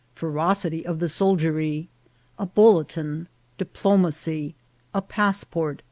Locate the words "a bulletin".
2.39-3.27